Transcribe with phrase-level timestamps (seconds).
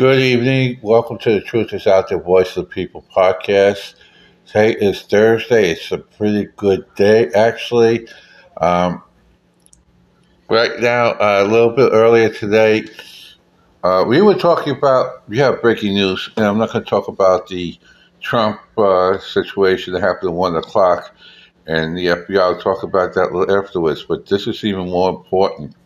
[0.00, 0.78] Good evening.
[0.80, 3.96] Welcome to the Truth is Out There Voice of the People podcast.
[4.46, 5.72] Today is Thursday.
[5.72, 8.08] It's a pretty good day, actually.
[8.56, 9.02] Um,
[10.48, 12.86] right now, uh, a little bit earlier today,
[13.84, 17.08] uh, we were talking about, we have breaking news, and I'm not going to talk
[17.08, 17.78] about the
[18.22, 21.14] Trump uh, situation that happened at 1 o'clock,
[21.66, 25.76] and the FBI will talk about that afterwards, but this is even more important.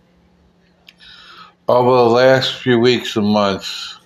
[1.67, 3.99] Over the last few weeks and months,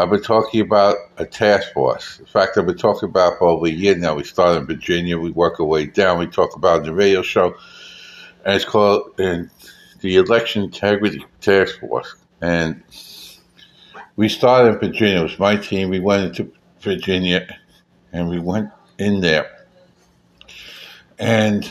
[0.00, 2.18] I've been talking about a task force.
[2.20, 4.14] In fact, I've been talking about for over a year now.
[4.14, 7.54] We started in Virginia, we work our way down, we talk about the radio show,
[8.46, 9.50] and it's called in
[10.00, 12.14] the Election Integrity Task Force.
[12.40, 12.82] And
[14.16, 15.20] we started in Virginia.
[15.20, 15.90] It was my team.
[15.90, 17.46] We went into Virginia,
[18.10, 19.66] and we went in there,
[21.18, 21.70] and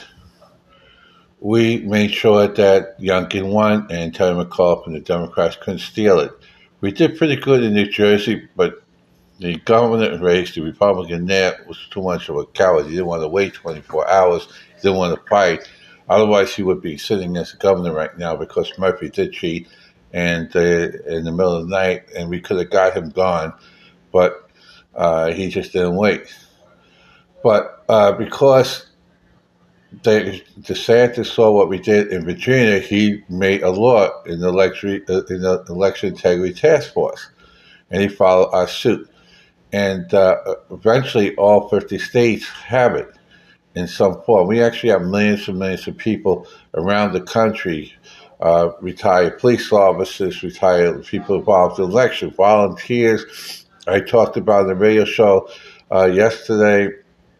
[1.40, 6.32] we made sure that Youngkin won and Terry McAuliffe and the Democrats couldn't steal it.
[6.82, 8.84] We did pretty good in New Jersey, but
[9.40, 12.86] the governor race, the Republican there, was too much of a coward.
[12.86, 14.48] He didn't want to wait 24 hours.
[14.76, 15.70] He didn't want to fight.
[16.08, 19.68] Otherwise, he would be sitting as governor right now because Murphy did cheat
[20.14, 23.53] and uh, in the middle of the night, and we could have got him gone,
[24.12, 24.50] but
[24.96, 26.34] uh, he just didn't wait.
[27.44, 28.89] But uh, because
[30.04, 35.04] they, DeSantis saw what we did in Virginia, he made a law in the, election,
[35.09, 37.30] uh, in the election integrity task force,
[37.90, 39.09] and he followed our suit.
[39.72, 40.38] And uh,
[40.72, 43.09] eventually, all 50 states have it
[43.76, 44.48] in some form.
[44.48, 47.94] We actually have millions and millions of people around the country,
[48.42, 53.66] uh, retired police officers, retired people involved in election, volunteers.
[53.88, 55.50] I talked about the radio show
[55.92, 56.90] uh, yesterday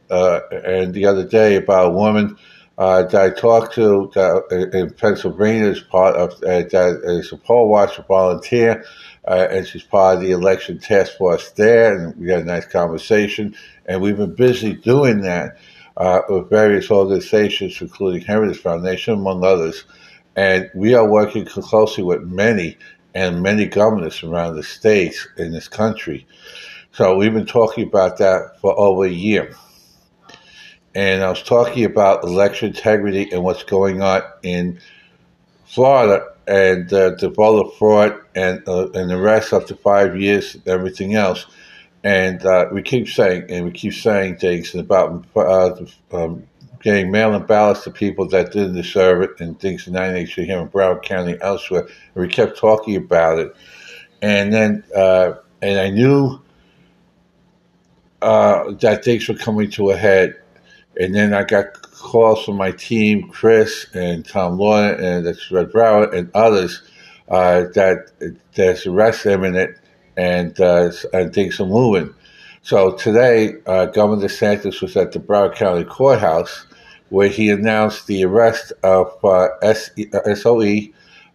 [0.10, 2.38] uh, and the other day about a woman
[2.80, 7.38] uh, that I talked to that, in Pennsylvania as part of uh, that is a
[7.38, 8.86] poll watcher volunteer,
[9.28, 12.66] uh, and she's part of the election task force there, and we had a nice
[12.66, 13.54] conversation,
[13.86, 15.58] and we've been busy doing that
[15.98, 19.84] uh, with various organizations, including Heritage Foundation, among others,
[20.38, 22.78] and we are working closely with many
[23.14, 26.26] and many governors around the states in this country.
[26.94, 29.54] So we've been talking about that for over a year
[30.96, 34.80] and I was talking about election integrity and what's going on in
[35.66, 40.68] Florida and uh, the voter fraud and uh, and the rest to five years, and
[40.68, 41.46] everything else.
[42.04, 45.76] And uh, we keep saying and we keep saying things about uh,
[46.12, 46.44] um,
[46.82, 50.60] getting mail-in ballots to people that didn't deserve it and things of that nature here
[50.60, 51.88] in Broward County elsewhere.
[52.16, 53.56] And we kept talking about it,
[54.24, 56.40] and then uh, and I knew
[58.24, 60.36] uh, that things were coming to a head
[61.00, 65.72] and then I got calls from my team, Chris and Tom Lawyer and that's Red
[65.72, 66.82] Brower and others,
[67.30, 68.12] uh, that
[68.56, 69.78] there's arrest imminent
[70.18, 72.14] and, uh, and things are moving.
[72.62, 76.66] So today, uh, Governor DeSantis was at the Broward County Courthouse
[77.10, 80.90] where he announced the arrest of uh, SOE,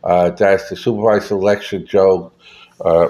[0.05, 2.31] uh, uh, that's the supervisor election Joe
[2.81, 3.09] uh,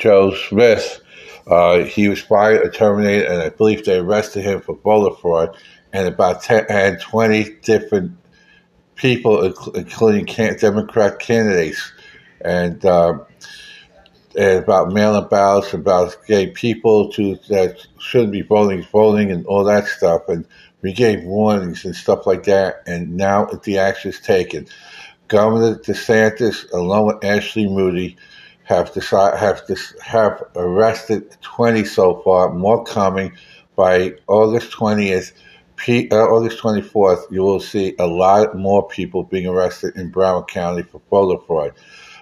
[0.00, 1.00] Joe Smith.
[1.46, 5.56] Uh, he was fired terminated, and I believe they arrested him for voter fraud.
[5.92, 8.12] And about 10 and 20 different
[8.94, 10.24] people, including
[10.56, 11.92] Democrat candidates,
[12.42, 13.18] and, uh,
[14.38, 19.64] and about mail-in ballots, about gay people to that shouldn't be voting, voting, and all
[19.64, 20.28] that stuff.
[20.28, 20.46] And
[20.82, 22.82] we gave warnings and stuff like that.
[22.86, 24.66] And now the action is taken.
[25.28, 28.16] Governor DeSantis, along with Ashley Moody,
[28.70, 29.62] have decided, have
[30.00, 33.32] have arrested 20 so far, more coming.
[33.76, 35.32] By August 20th,
[36.12, 40.82] uh, August 24th, you will see a lot more people being arrested in Broward County
[40.82, 41.72] for voter fraud.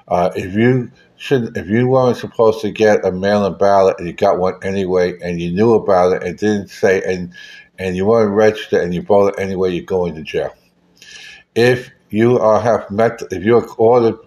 [0.07, 4.15] Uh, if you should, if you weren't supposed to get a mail-in ballot and you
[4.15, 7.35] got one anyway, and you knew about it and didn't say, and
[7.79, 10.55] and you weren't registered and you voted anyway, you're going to jail.
[11.55, 14.19] If you are have met, if you're ordered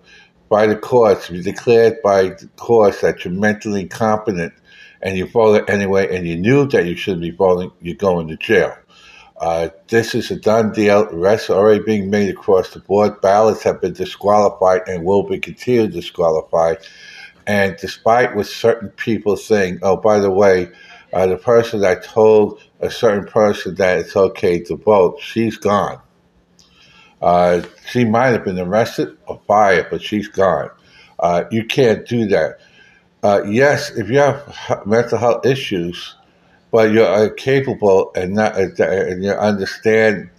[0.51, 4.51] by the courts, if you declared by the courts that you're mentally incompetent
[5.01, 8.35] and you voted anyway and you knew that you shouldn't be voting, you're going to
[8.35, 8.75] jail.
[9.39, 11.03] Uh, this is a done deal.
[11.03, 13.21] Arrests are already being made across the board.
[13.21, 16.79] Ballots have been disqualified and will be continued disqualified.
[17.47, 20.67] And despite what certain people saying, oh, by the way,
[21.13, 26.01] uh, the person that told a certain person that it's okay to vote, she's gone.
[27.21, 30.69] Uh, she might have been arrested or fired, but she's gone.
[31.19, 32.59] Uh, you can't do that.
[33.23, 36.15] Uh, yes, if you have mental health issues,
[36.71, 40.29] but you're capable and not and you understand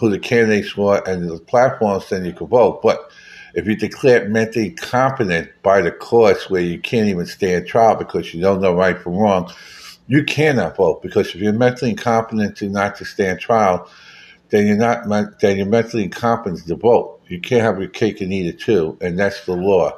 [0.00, 2.82] who the candidates were and the platforms, then you can vote.
[2.82, 3.10] But
[3.54, 8.34] if you declare mentally competent by the courts where you can't even stand trial because
[8.34, 9.52] you don't know right from wrong,
[10.08, 13.88] you cannot vote because if you're mentally incompetent to not to stand trial,
[14.50, 15.08] then you're not
[15.40, 17.20] then you're mentally incompetent to vote.
[17.28, 19.92] You can't have your cake and eat it too, and that's the law.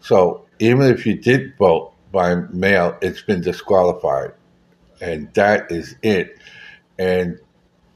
[0.00, 4.32] So even if you did vote by mail, it's been disqualified,
[5.00, 6.38] and that is it.
[6.98, 7.38] And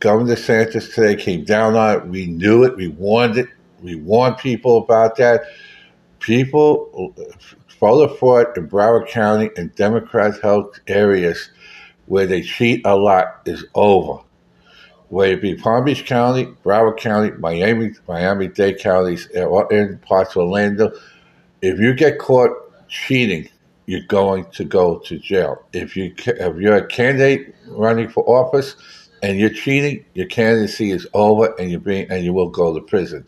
[0.00, 2.06] Governor DeSantis today came down on it.
[2.06, 2.76] We knew it.
[2.76, 3.48] We warned it.
[3.82, 5.42] We warned people about that.
[6.20, 7.14] People,
[7.78, 11.50] voter fraud in Broward County and Democrat held areas
[12.06, 14.22] where they cheat a lot is over.
[15.08, 20.32] Whether it be Palm Beach County, Broward County, Miami, Miami Dade counties, or in parts
[20.32, 20.92] of Orlando,
[21.62, 22.50] if you get caught
[22.88, 23.48] cheating,
[23.86, 25.62] you're going to go to jail.
[25.72, 28.74] If you if you're a candidate running for office
[29.22, 32.80] and you're cheating, your candidacy is over, and you're being and you will go to
[32.80, 33.24] prison.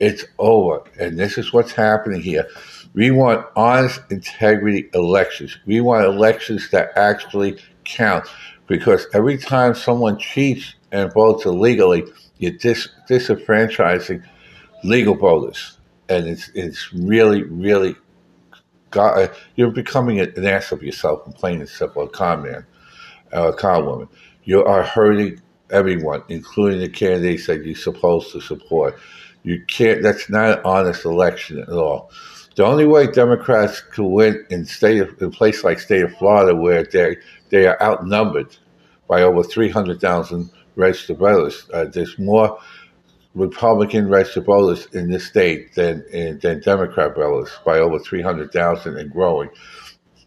[0.00, 2.46] It's over, and this is what's happening here.
[2.94, 5.58] We want honest, integrity elections.
[5.66, 8.26] We want elections that actually count,
[8.68, 12.04] because every time someone cheats and votes illegally,
[12.38, 14.24] you're dis- disenfranchising
[14.84, 15.78] legal voters,
[16.08, 17.96] and it's it's really really
[18.90, 22.66] got, uh, you're becoming an ass of yourself and and simple, a con man,
[23.32, 24.08] a con woman.
[24.44, 28.98] You are hurting everyone, including the candidates that you're supposed to support.
[29.42, 30.02] You can't.
[30.02, 32.10] That's not an honest election at all.
[32.58, 36.82] The only way Democrats could win in state in place like state of Florida, where
[36.82, 37.16] they
[37.50, 38.56] they are outnumbered
[39.06, 41.70] by over three hundred thousand registered voters.
[41.72, 42.58] Uh, there's more
[43.36, 46.04] Republican registered voters in this state than
[46.42, 49.50] than Democrat voters by over three hundred thousand and growing.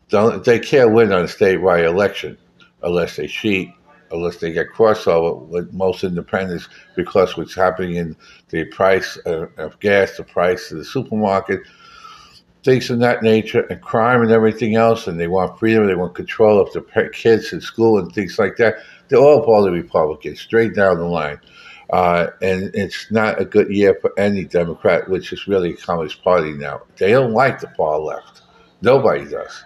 [0.08, 2.38] Don't, they can't win on a statewide election
[2.82, 3.72] unless they cheat,
[4.10, 8.16] unless they get crossover with most independents because what's happening in
[8.52, 11.60] the price of gas, the price of the supermarket,
[12.64, 16.16] things of that nature, and crime and everything else, and they want freedom, they want
[16.16, 18.76] control of their kids in school and things like that.
[19.08, 21.40] They're all part the Republicans, straight down the line.
[21.92, 26.24] Uh, and it's not a good year for any Democrat, which is really a Communist
[26.24, 26.82] Party now.
[26.98, 28.44] They don't like the far left.
[28.82, 29.64] Nobody does.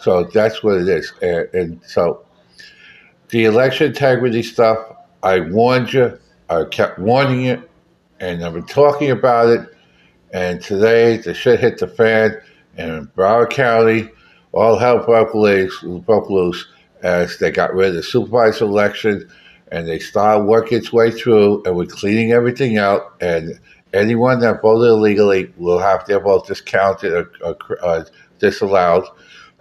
[0.00, 1.12] So that's what it is.
[1.22, 2.24] And, and so
[3.28, 4.78] the election integrity stuff,
[5.22, 6.18] I warned you,
[6.50, 7.62] I kept warning you,
[8.20, 9.68] and I've been talking about it.
[10.32, 12.40] And today, the shit hit the fan,
[12.76, 14.08] in Broward County,
[14.52, 16.66] all hell broke loose,
[17.02, 19.28] as they got rid of the supervisor election
[19.70, 23.58] and they started working its way through and we're cleaning everything out and
[23.92, 28.06] anyone that voted illegally will have their vote discounted or, or, or,
[28.38, 29.04] disallowed.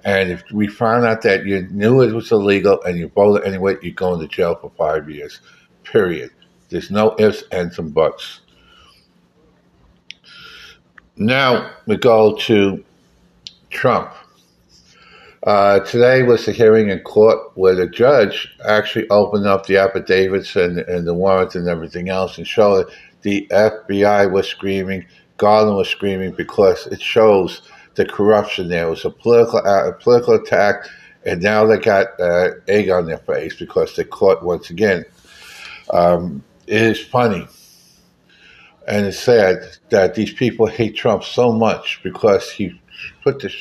[0.03, 3.75] And if we found out that you knew it was illegal and you voted anyway
[3.81, 5.39] you're going to jail for five years
[5.83, 6.31] period.
[6.69, 8.41] There's no ifs ands and buts
[11.17, 12.83] now we go to
[13.69, 14.13] trump
[15.43, 20.55] uh, today was the hearing in court where the judge actually opened up the affidavits
[20.55, 22.91] and, and the warrants and everything else and showed
[23.21, 25.05] the FBI was screaming,
[25.37, 27.61] Garland was screaming because it shows
[27.95, 28.87] the corruption there.
[28.87, 30.87] It was a political a political attack,
[31.25, 35.05] and now they got uh, egg on their face because they caught once again.
[35.91, 37.47] Um, it is funny
[38.88, 39.57] and it's sad
[39.89, 42.79] that these people hate Trump so much because he
[43.24, 43.53] put the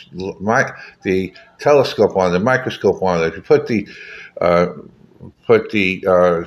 [1.02, 3.34] the telescope on, the microscope on it.
[3.34, 3.88] You put the
[4.40, 4.66] uh,
[5.46, 6.44] put the uh,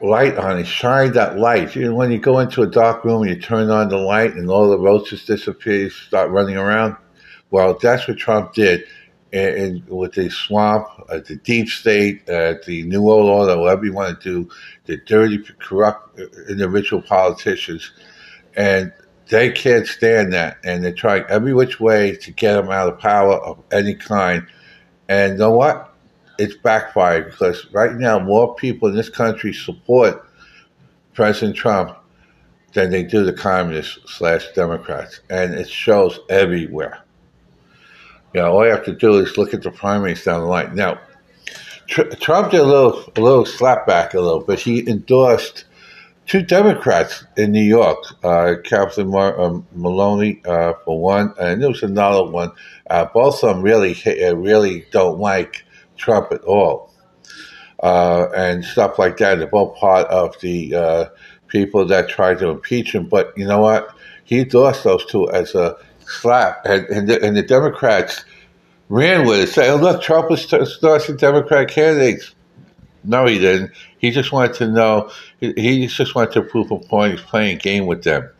[0.00, 1.74] light on it, shine that light.
[1.74, 4.34] You know, when you go into a dark room and you turn on the light
[4.34, 6.96] and all the roaches disappear, you start running around.
[7.50, 8.84] Well, that's what Trump did.
[9.34, 13.92] And, with the swamp, uh, the deep state, uh, the New World Order, whatever you
[13.92, 14.50] want to do,
[14.84, 17.90] the dirty, corrupt, uh, individual politicians,
[18.56, 18.92] and
[19.28, 23.00] they can't stand that, and they're trying every which way to get them out of
[23.00, 24.46] power of any kind.
[25.08, 25.92] And you know what?
[26.38, 30.28] It's backfired because right now more people in this country support
[31.12, 31.96] President Trump
[32.72, 37.03] than they do the communists slash Democrats, and it shows everywhere.
[38.34, 40.74] Know, all you have to do is look at the primaries down the line.
[40.74, 41.00] Now,
[41.86, 44.58] Tr- Trump did a little, a little slapback a little bit.
[44.60, 45.64] He endorsed
[46.26, 51.68] two Democrats in New York, uh, Captain Mar- um, Maloney uh, for one, and there
[51.68, 52.50] was another one.
[52.88, 55.64] Uh, both of them really uh, really don't like
[55.96, 56.92] Trump at all,
[57.82, 59.38] uh, and stuff like that.
[59.38, 61.04] They're both part of the uh,
[61.48, 63.06] people that tried to impeach him.
[63.08, 63.94] But you know what?
[64.24, 65.76] He endorsed those two as a
[66.08, 68.24] slap, and, and, the, and the Democrats
[68.88, 72.34] ran with it, saying, "Look, Trump was endorsing Democrat candidates."
[73.04, 73.72] No, he didn't.
[73.98, 75.10] He just wanted to know.
[75.40, 77.12] He, just wanted to prove a point.
[77.12, 78.30] He's playing a game with them.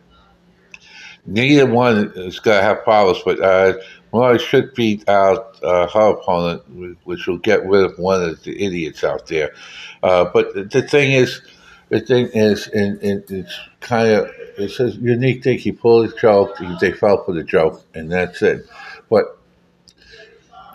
[1.27, 3.73] Neither one is going to have problems, but uh,
[4.11, 8.43] well, I should beat out uh, her opponent, which will get rid of one of
[8.43, 9.53] the idiots out there.
[10.03, 11.41] Uh, but the thing is,
[11.99, 15.57] the thing is, it's kind of it's a unique thing.
[15.57, 16.57] He pulled a joke.
[16.79, 18.67] They fell for the joke, and that's it.
[19.09, 19.37] But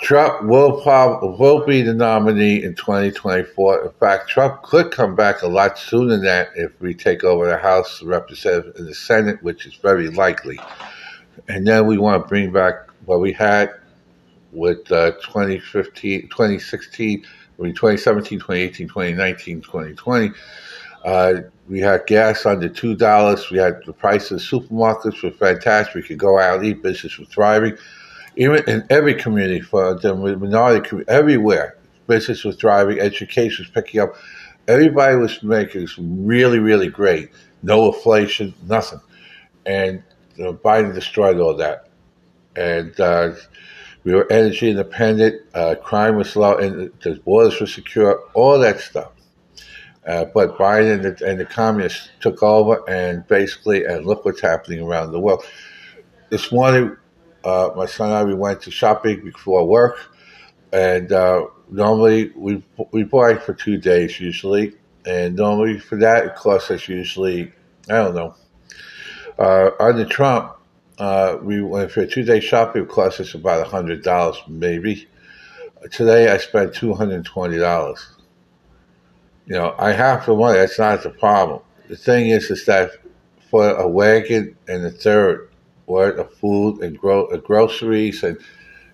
[0.01, 3.85] Trump will prob- will be the nominee in 2024.
[3.85, 7.47] In fact, Trump could come back a lot sooner than that if we take over
[7.47, 10.59] the House, the and the Senate, which is very likely.
[11.49, 12.75] And then we want to bring back
[13.05, 13.75] what we had
[14.53, 17.25] with uh, 2015, 2016,
[17.59, 20.33] I mean 2017, 2018, 2019, 2020.
[21.05, 21.35] Uh,
[21.69, 23.51] we had gas under two dollars.
[23.51, 25.95] We had the price of supermarkets were fantastic.
[25.95, 26.83] We could go out eat.
[26.83, 27.77] Business was thriving
[28.37, 31.77] even in every community for the minority community, everywhere,
[32.07, 34.15] business was thriving, education was picking up.
[34.69, 37.31] Everybody was making this really, really great.
[37.63, 39.01] No inflation, nothing.
[39.67, 40.03] And
[40.37, 41.89] you know, Biden destroyed all that.
[42.57, 43.33] And uh,
[44.05, 48.81] we were energy independent, uh, crime was low, and the borders were secure, all that
[48.81, 49.13] stuff.
[50.07, 54.41] Uh, but Biden and the, and the, communists took over, and basically, and look what's
[54.41, 55.45] happening around the world.
[56.31, 56.97] This morning,
[57.45, 59.99] uh, my son and I we went to shopping before work,
[60.73, 66.35] and uh, normally we we buy for two days usually, and normally for that it
[66.35, 67.53] costs us usually
[67.89, 68.35] I don't know.
[69.39, 70.57] Uh, under Trump,
[70.99, 72.83] uh, we went for a two day shopping.
[72.83, 75.09] It cost us about hundred dollars maybe.
[75.91, 78.07] Today I spent two hundred twenty dollars.
[79.51, 80.59] You know, I have the money.
[80.59, 81.61] That's not the problem.
[81.89, 82.93] The thing is, is that
[83.51, 85.51] for a wagon and a third,
[85.89, 88.39] worth of food and gro- uh, groceries and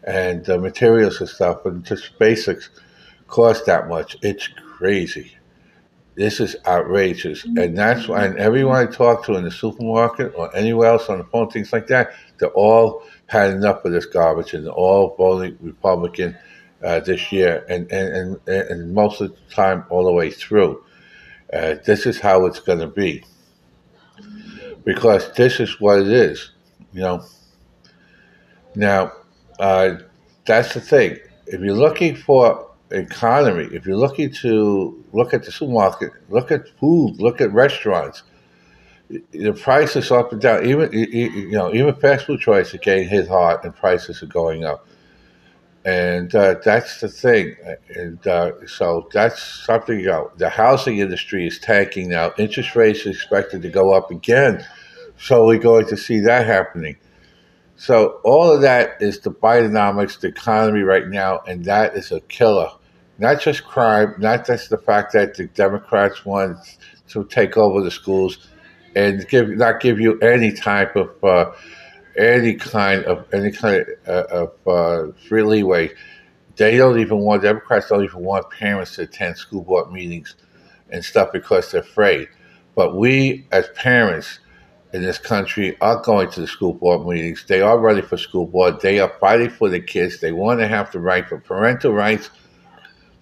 [0.05, 2.71] and uh, materials and stuff, and just basics
[3.29, 4.17] cost that much.
[4.23, 5.37] It's crazy.
[6.15, 8.25] This is outrageous, and that's why.
[8.25, 11.71] And everyone I talk to in the supermarket or anywhere else on the phone, things
[11.71, 16.35] like that, they're all had enough of this garbage, and they're all voting Republican
[16.83, 20.83] uh, this year, and, and and and most of the time all the way through.
[21.53, 23.25] Uh, this is how it's going to be
[24.85, 26.51] because this is what it is.
[26.93, 27.25] You know.
[28.75, 29.13] Now,
[29.59, 29.97] uh,
[30.45, 31.19] that's the thing.
[31.47, 36.69] If you're looking for economy, if you're looking to look at the supermarket, look at
[36.79, 38.23] food, look at restaurants,
[39.09, 40.67] the prices up and down.
[40.67, 44.65] Even you know, even fast food choices are getting hit hard, and prices are going
[44.65, 44.87] up.
[45.87, 47.57] And uh, that's the thing.
[47.95, 50.01] And uh, so that's something.
[50.01, 52.33] You know, the housing industry is tanking now.
[52.39, 54.63] Interest rates are expected to go up again
[55.19, 56.97] so we're going to see that happening.
[57.77, 62.21] So all of that is the Bidenomics, the economy right now, and that is a
[62.21, 62.71] killer.
[63.19, 66.59] Not just crime, not just the fact that the Democrats want
[67.09, 68.49] to take over the schools
[68.95, 71.53] and give not give you any type of uh,
[72.17, 75.91] any kind of any kind of, uh, of uh, free leeway.
[76.57, 80.37] They don't even want Democrats don't even want parents to attend school board meetings
[80.91, 82.29] and stuff because they're afraid.
[82.75, 84.41] But we as parents
[84.93, 87.45] in this country are going to the school board meetings.
[87.47, 88.81] They are ready for school board.
[88.81, 90.21] They are fighting for the kids.
[90.21, 92.31] They want to have the right for parental rights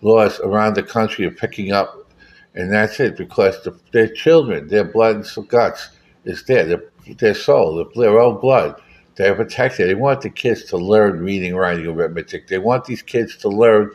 [0.04, 2.12] laws around the country are picking up,
[2.54, 5.88] and that's it because the, their children, their blood and guts
[6.24, 6.64] is there.
[6.64, 6.84] Their,
[7.18, 8.80] their soul, their own blood,
[9.16, 9.88] they're protected.
[9.88, 12.48] They want the kids to learn reading, writing, arithmetic.
[12.48, 13.90] They want these kids to learn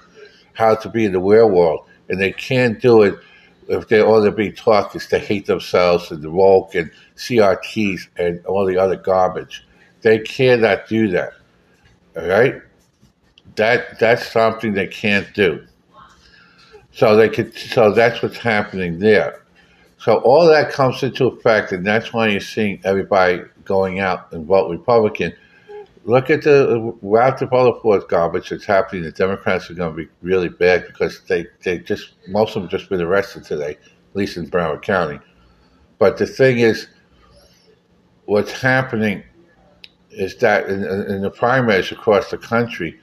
[0.53, 3.19] how to be in the real world, and they can't do it
[3.69, 8.07] if they all they're being taught is to hate themselves and the woke and CRTs
[8.17, 9.65] and all the other garbage.
[10.01, 11.33] They cannot do that.
[12.17, 12.61] All right?
[13.55, 15.65] That that's something they can't do.
[16.91, 19.43] So they could so that's what's happening there.
[19.99, 24.45] So all that comes into effect and that's why you're seeing everybody going out and
[24.45, 25.33] vote Republican
[26.09, 29.03] look at the route to vote for garbage that's happening.
[29.03, 32.69] The Democrats are going to be really bad because they, they just, most of them
[32.69, 35.19] just been arrested today, at least in Broward County.
[35.99, 36.87] But the thing is,
[38.25, 39.23] what's happening
[40.09, 42.99] is that in, in the primaries across the country,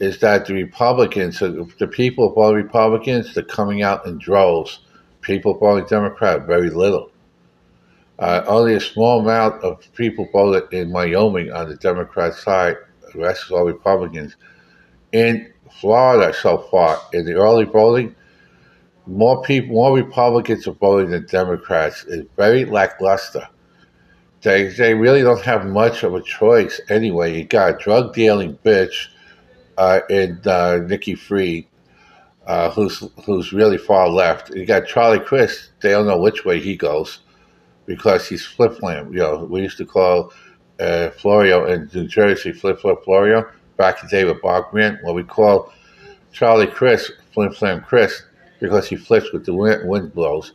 [0.00, 4.80] is that the Republicans, the people voting Republicans, they're coming out in droves.
[5.24, 7.10] People voting Democrat, very little.
[8.18, 12.76] Uh, only a small amount of people voted in Wyoming on the Democrat side.
[13.12, 14.36] The rest is all Republicans.
[15.12, 18.14] In Florida, so far, in the early voting,
[19.06, 22.04] more people, more Republicans are voting than Democrats.
[22.08, 23.48] It's very lackluster.
[24.42, 27.36] They they really don't have much of a choice anyway.
[27.36, 29.08] You got a drug dealing bitch
[29.76, 31.66] uh, in uh, Nikki Fried,
[32.46, 34.54] uh, who's who's really far left.
[34.54, 35.70] You got Charlie Crist.
[35.80, 37.20] They don't know which way he goes
[37.86, 39.06] because he's flip flop.
[39.06, 40.32] You know, we used to call
[40.80, 44.66] uh, Florio in New Jersey flip flop Florio back in the day with Bob.
[44.72, 45.72] Well, we call
[46.32, 48.22] Charlie Crist flip flop Chris
[48.60, 50.52] because he flips with the wind, wind blows.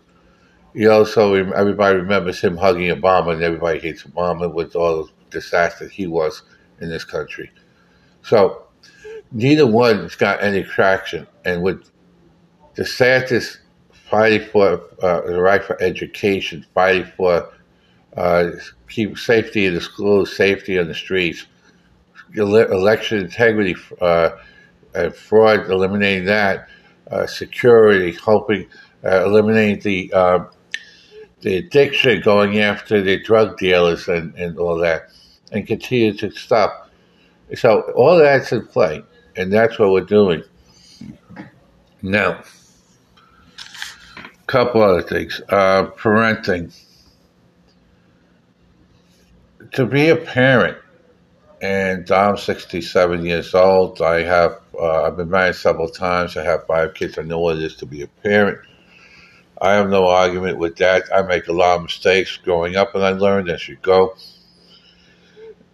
[0.74, 5.10] You know, also everybody remembers him hugging Obama, and everybody hates Obama with all the
[5.32, 6.44] disaster he was
[6.80, 7.52] in this country.
[8.22, 8.68] So
[9.32, 11.90] neither one's got any traction, and with
[12.76, 13.58] DeSantis
[13.92, 17.48] fighting for uh, the right for education, fighting for
[18.18, 18.50] uh,
[19.16, 21.46] safety in the schools, safety on the streets,
[22.36, 24.32] election integrity, uh,
[24.96, 26.68] and fraud, eliminating that,
[27.12, 28.68] uh, security, helping
[29.06, 30.44] uh, eliminate the uh,
[31.42, 35.10] the addiction, going after the drug dealers and, and all that,
[35.54, 36.90] and continue to stop.
[37.56, 39.04] So all that's in play,
[39.36, 40.44] and that's what we're doing.
[42.02, 42.42] Now,
[44.18, 45.42] a couple other things.
[45.50, 46.74] Uh, parenting.
[49.74, 50.78] To be a parent,
[51.62, 54.02] and I'm 67 years old.
[54.02, 56.38] I have uh, I've been married several times.
[56.38, 57.18] I have five kids.
[57.18, 58.60] I know what it is to be a parent.
[59.62, 61.04] I have no argument with that.
[61.14, 64.16] I make a lot of mistakes growing up, and I learned as you go,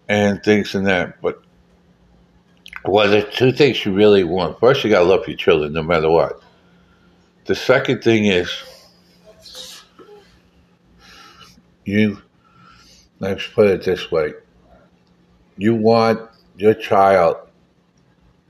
[0.08, 1.22] and things and that.
[1.22, 1.40] But
[2.88, 4.60] well, there's two things you really want.
[4.60, 6.40] First, you got to love your children, no matter what.
[7.46, 8.50] The second thing is
[11.84, 12.22] you.
[13.18, 14.34] Let's put it this way:
[15.56, 17.36] you want your child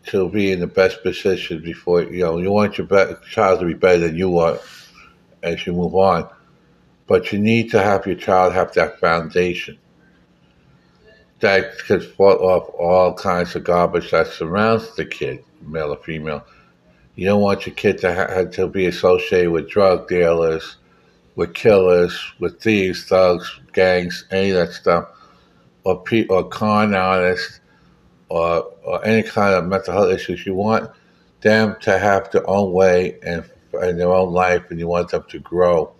[0.06, 3.66] to be in the best position before you know you want your be- child to
[3.66, 4.58] be better than you are
[5.42, 6.28] as you move on.
[7.06, 9.78] But you need to have your child have that foundation
[11.40, 16.44] that could fall off all kinds of garbage that surrounds the kid, male or female.
[17.14, 20.76] You don't want your kid to have to be associated with drug dealers,
[21.34, 25.08] with killers, with thieves, thugs, gangs, any of that stuff,
[25.84, 27.60] or pe- or con artists,
[28.28, 30.44] or or any kind of mental health issues.
[30.46, 30.90] You want
[31.40, 33.44] them to have their own way and
[33.82, 35.92] in their own life, and you want them to grow,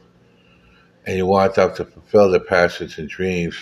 [1.07, 3.57] and you want them to fulfill their passions and dreams,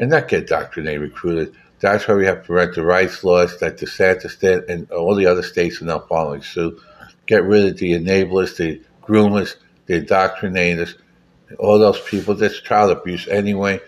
[0.00, 1.54] and not get indoctrinated, recruited.
[1.78, 5.42] That's why we have parental rights laws that the DeSantis did, and all the other
[5.42, 6.80] states are now following suit.
[7.26, 10.94] Get rid of the enablers, the groomers, the indoctrinators,
[11.58, 12.34] all those people.
[12.34, 13.80] That's child abuse anyway,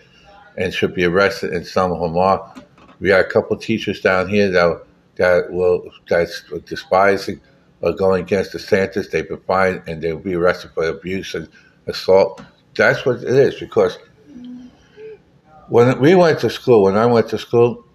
[0.55, 2.53] and should be arrested, and some of them are.
[2.99, 7.41] We got a couple teachers down here that that will that's despising
[7.81, 9.09] or going against the DeSantis.
[9.09, 11.49] They've been fined and they'll be arrested for abuse and
[11.87, 12.41] assault.
[12.75, 13.97] That's what it is because
[15.69, 17.85] when we went to school, when I went to school,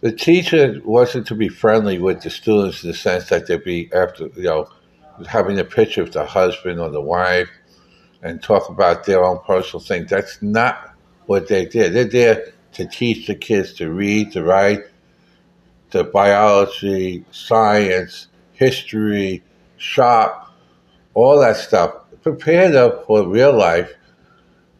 [0.00, 3.90] the teacher wasn't to be friendly with the students in the sense that they'd be
[3.92, 4.68] after you know
[5.28, 7.48] having a picture of the husband or the wife
[8.22, 10.06] and talk about their own personal thing.
[10.06, 10.94] That's not
[11.26, 11.92] what they did.
[11.92, 14.84] They're there to teach the kids to read, to write,
[15.90, 19.42] to biology, science, history,
[19.76, 20.54] shop,
[21.14, 21.94] all that stuff.
[22.22, 23.92] Prepare them for real life,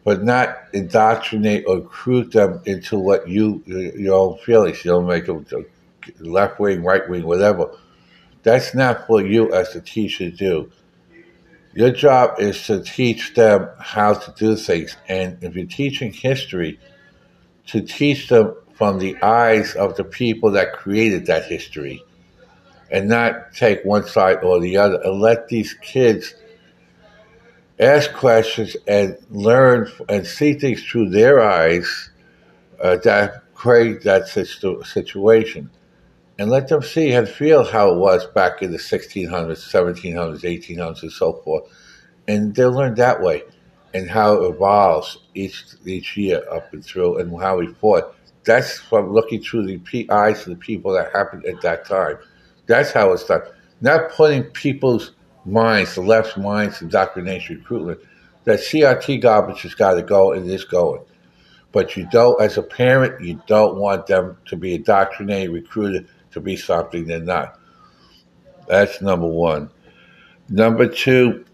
[0.03, 4.83] but not indoctrinate or recruit them into what you your own feelings.
[4.83, 5.45] You don't make them
[6.19, 7.71] left wing, right wing, whatever.
[8.43, 10.71] That's not for you as a teacher to do.
[11.73, 14.97] Your job is to teach them how to do things.
[15.07, 16.79] And if you're teaching history,
[17.67, 22.03] to teach them from the eyes of the people that created that history
[22.89, 26.33] and not take one side or the other and let these kids
[27.81, 32.11] ask questions and learn and see things through their eyes
[32.79, 35.69] uh, that create that situ- situation.
[36.39, 41.03] And let them see and feel how it was back in the 1600s 1700s 1800s
[41.03, 41.65] and so forth.
[42.27, 43.43] And they'll learn that way
[43.93, 48.15] and how it evolves each each year up and through and how we fought.
[48.43, 52.17] That's from looking through the eyes of the people that happened at that time.
[52.65, 53.43] That's how it's done.
[53.81, 55.11] Not putting people's
[55.45, 57.99] minds, the left minds, indoctrination, recruitment.
[58.43, 61.03] That CRT garbage has got to go and is going.
[61.71, 66.41] But you don't, as a parent, you don't want them to be indoctrinated, recruited to
[66.41, 67.59] be something they're not.
[68.67, 69.69] That's number one.
[70.49, 71.45] Number two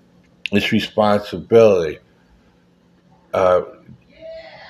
[0.51, 1.99] is responsibility.
[3.33, 3.61] Uh,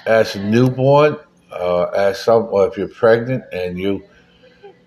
[0.06, 1.18] as a newborn,
[1.52, 4.04] uh, as some, or if you're pregnant and you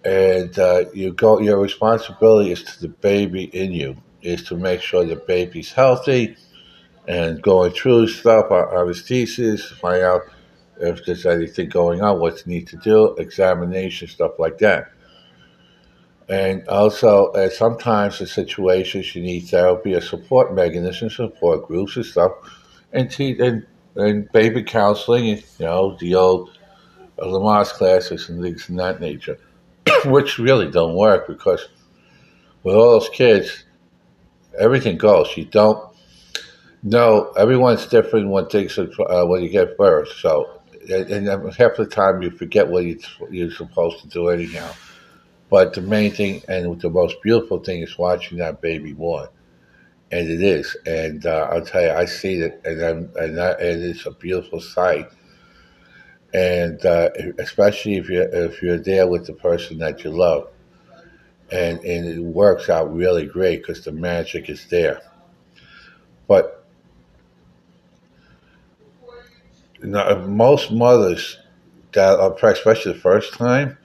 [0.05, 1.41] and uh, you go.
[1.41, 6.37] Your responsibility is to the baby in you is to make sure the baby's healthy
[7.09, 10.23] and going through stuff on thesis, find out
[10.81, 14.93] if there's anything going on, what you need to do, examination, stuff like that.
[16.29, 22.07] And also, uh, sometimes in situations you need therapy or support mechanisms, support groups and
[22.07, 22.33] stuff,
[22.93, 26.57] and te- and, and baby counseling, you know, the old
[27.19, 29.39] uh, Lamaze classes and things of that nature,
[30.05, 31.69] which really don't work because
[32.63, 33.65] with all those kids,
[34.59, 35.37] everything goes.
[35.37, 35.91] You don't
[36.83, 40.13] know everyone's different when things uh, when you get birth.
[40.19, 42.99] So, and, and half the time you forget what you,
[43.31, 44.73] you're supposed to do anyhow.
[45.51, 49.29] But the main thing and the most beautiful thing is watching that baby born,
[50.13, 50.77] and it is.
[50.87, 54.13] And uh, I'll tell you, I see it, and I'm, and, that, and it's a
[54.13, 55.11] beautiful sight.
[56.33, 57.11] And uh,
[57.41, 60.49] especially if you're if you're there with the person that you love,
[61.53, 65.01] and and it works out really great because the magic is there.
[66.27, 66.65] But
[69.83, 71.39] most mothers
[71.93, 73.79] that are pregnant, especially the first time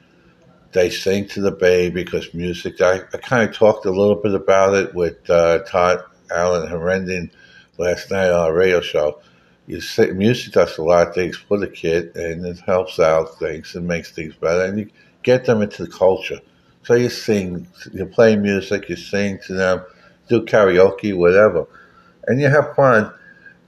[0.76, 2.82] they sing to the baby because music.
[2.82, 7.32] I, I kind of talked a little bit about it with uh, Todd Allen Herendon
[7.78, 9.22] last night on a radio show.
[9.68, 13.40] You say, music does a lot of things for the kid, and it helps out
[13.40, 14.90] things and makes things better, and you
[15.24, 16.40] get them into the culture.
[16.86, 19.84] So you sing, you play music, you sing to them,
[20.30, 21.68] do karaoke, whatever,
[22.28, 23.12] and you have fun,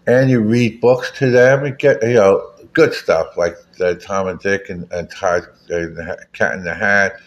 [0.05, 4.27] and you read books to them and get you know good stuff like uh, Tom
[4.27, 5.97] and Dick and, and Todd and
[6.33, 7.19] Cat in the Hat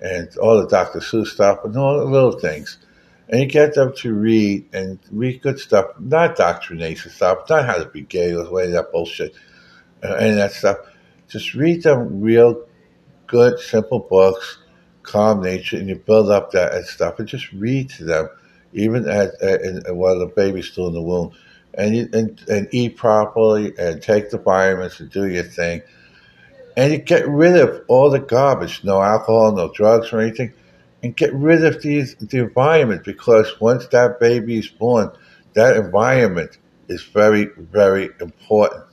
[0.00, 1.00] and all the Dr.
[1.00, 2.78] Seuss stuff and all the little things.
[3.28, 7.76] And you get them to read and read good stuff, not doctrination stuff, not how
[7.76, 9.34] to be gay or of that bullshit,
[10.02, 10.78] uh, of that stuff.
[11.28, 12.64] Just read them real
[13.26, 14.58] good, simple books,
[15.08, 18.28] calm nature, and you build up that and stuff and just read to them,
[18.72, 21.32] even at, at, while the baby's still in the womb
[21.74, 25.80] and, you, and, and eat properly and take the vitamins and do your thing.
[26.76, 30.52] And you get rid of all the garbage, no alcohol, no drugs or anything,
[31.02, 35.10] and get rid of these, the environment because once that baby is born,
[35.54, 38.84] that environment is very, very important.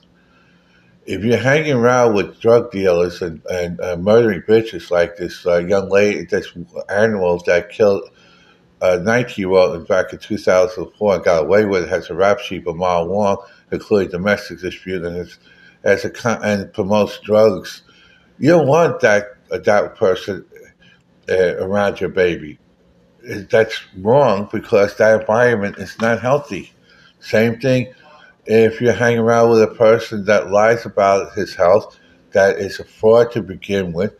[1.06, 5.58] If you're hanging around with drug dealers and, and uh, murdering bitches like this uh,
[5.58, 6.52] young lady, this
[6.90, 8.10] animals that killed
[8.82, 12.40] a 19 year old back in 2004 and got away with it, has a rap
[12.40, 13.38] sheet a mile long,
[13.72, 15.30] including domestic dispute, and
[15.84, 17.84] has, a, and promotes drugs.
[18.40, 20.46] You don't want that that person
[21.30, 22.58] uh, around your baby.
[23.24, 26.74] That's wrong because that environment is not healthy.
[27.20, 27.94] Same thing
[28.46, 31.98] if you hang around with a person that lies about his health,
[32.32, 34.14] that is a fraud to begin with,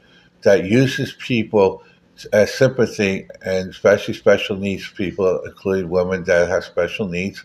[0.44, 1.84] that uses people
[2.32, 7.44] as sympathy, and especially special needs people, including women that have special needs,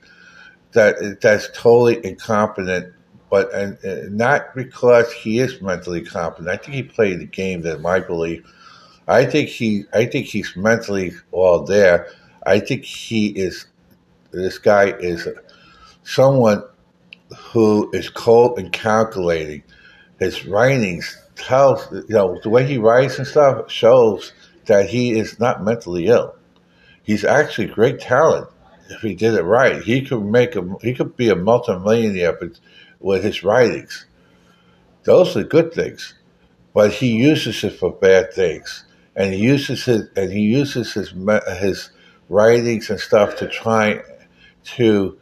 [0.72, 2.94] that that's totally incompetent.
[3.30, 6.48] But and, and not because he is mentally competent.
[6.48, 8.42] I think he played the game that my belief.
[9.06, 9.84] I think he.
[9.92, 12.08] I think he's mentally all there.
[12.46, 13.66] I think he is.
[14.32, 15.28] This guy is
[16.10, 16.64] someone
[17.38, 19.62] who is cold and calculating.
[20.18, 24.32] His writings tells you know the way he writes and stuff shows
[24.66, 26.34] that he is not mentally ill.
[27.02, 28.48] He's actually great talent.
[28.90, 32.38] If he did it right, he could make a he could be a multimillionaire
[32.98, 34.06] with his writings.
[35.04, 36.14] Those are good things,
[36.74, 41.14] but he uses it for bad things, and he uses it and he uses his
[41.60, 41.90] his
[42.28, 44.02] writings and stuff to try
[44.76, 45.19] to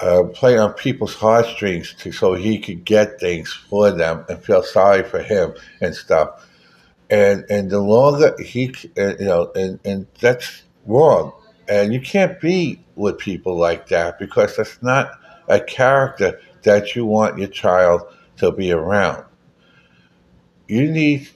[0.00, 4.62] uh, play on people's heartstrings to, so he could get things for them and feel
[4.62, 6.46] sorry for him and stuff.
[7.10, 11.32] And and the longer he, you know, and and that's wrong,
[11.68, 15.10] and you can't be with people like that because that's not
[15.48, 18.02] a character that you want your child
[18.36, 19.24] to be around.
[20.68, 21.28] You need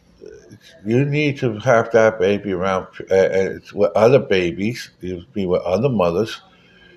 [0.84, 5.88] you need to have that baby around uh, with other babies, you be with other
[5.88, 6.40] mothers,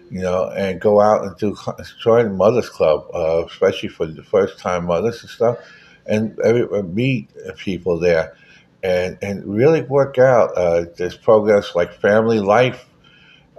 [0.10, 1.56] you know, and go out and do
[2.02, 5.58] join mothers club, uh, especially for the first time mothers and stuff,
[6.06, 8.36] and every, meet people there
[8.84, 10.56] and and really work out.
[10.58, 12.86] Uh, there's programs like Family Life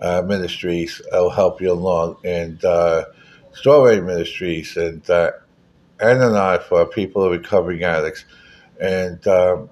[0.01, 3.05] uh, Ministries will help you along, and uh,
[3.53, 5.33] Strawberry Ministries, and uh,
[5.99, 8.25] Ananon for people recovering addicts,
[8.81, 9.71] and um,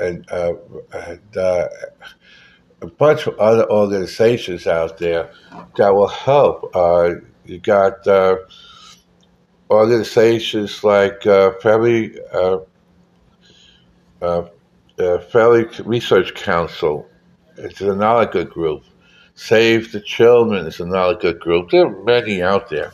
[0.00, 0.54] and, uh,
[0.92, 1.68] and uh,
[2.82, 5.30] a bunch of other organizations out there
[5.76, 6.74] that will help.
[6.74, 7.14] Uh,
[7.44, 8.36] you got uh,
[9.70, 12.58] organizations like uh, Family uh,
[14.22, 14.46] uh,
[14.96, 17.08] the Family Research Council
[17.56, 18.82] is another good group.
[19.34, 21.70] Save the Children is another good group.
[21.70, 22.92] There are many out there,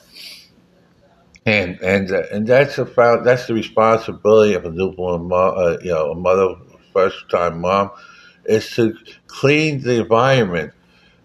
[1.44, 5.90] and and uh, and that's about that's the responsibility of a newborn mom, uh, you
[5.90, 6.55] know, a mother,
[6.92, 7.90] first time mom,
[8.48, 8.94] is to
[9.26, 10.72] clean the environment.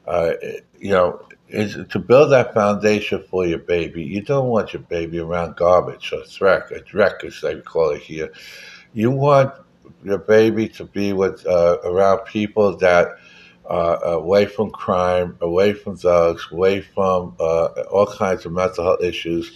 [0.07, 0.34] Uh,
[0.79, 4.03] you know, is to build that foundation for your baby.
[4.03, 8.01] You don't want your baby around garbage or threck, a dreck, as they call it
[8.01, 8.31] here.
[8.93, 9.53] You want
[10.03, 13.17] your baby to be with uh, around people that
[13.69, 19.01] uh, away from crime, away from drugs, away from uh, all kinds of mental health
[19.01, 19.51] issues.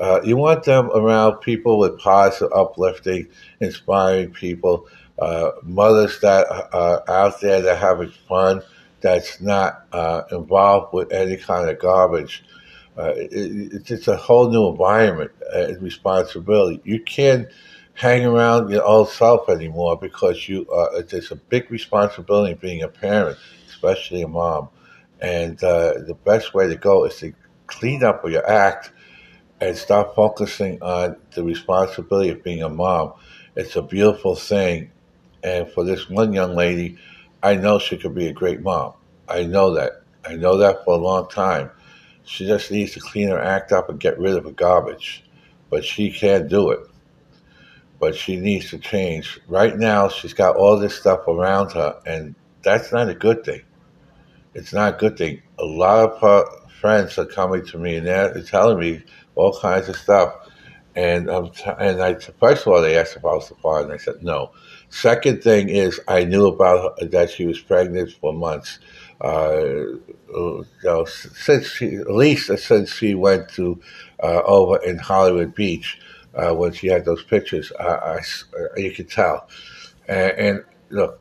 [0.00, 3.28] Uh, you want them around people with positive, uplifting,
[3.60, 4.88] inspiring people,
[5.20, 8.62] uh, mothers that are out there that are having fun,
[9.00, 12.44] that's not uh, involved with any kind of garbage.
[12.96, 13.30] Uh, it,
[13.72, 16.80] it's just a whole new environment and responsibility.
[16.84, 17.48] You can't
[17.94, 23.38] hang around your old self anymore because you it's a big responsibility being a parent,
[23.68, 24.68] especially a mom.
[25.20, 27.34] And uh, the best way to go is to
[27.66, 28.92] clean up your act
[29.60, 33.12] and start focusing on the responsibility of being a mom.
[33.54, 34.90] It's a beautiful thing.
[35.42, 36.98] And for this one young lady,
[37.42, 38.94] I know she could be a great mom.
[39.28, 40.02] I know that.
[40.24, 41.70] I know that for a long time.
[42.24, 45.24] She just needs to clean her act up and get rid of her garbage.
[45.70, 46.80] But she can't do it.
[47.98, 49.40] But she needs to change.
[49.48, 53.62] Right now, she's got all this stuff around her, and that's not a good thing.
[54.54, 55.42] It's not a good thing.
[55.58, 56.44] A lot of her
[56.80, 59.02] friends are coming to me and they're telling me
[59.34, 60.34] all kinds of stuff.
[60.96, 63.92] And um, and I first of all they asked if I was the father, and
[63.92, 64.50] I said no.
[64.90, 68.80] Second thing is I knew about that she was pregnant for months.
[69.20, 69.62] Uh,
[70.28, 73.80] you know, since she, at least since she went to
[74.22, 75.98] uh, over in Hollywood Beach
[76.34, 78.20] uh, when she had those pictures, I, I,
[78.76, 79.48] you could tell.
[80.08, 81.20] And, and, look,